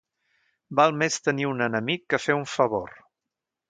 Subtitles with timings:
[0.79, 3.01] Val més tenir un enemic que fer un favor.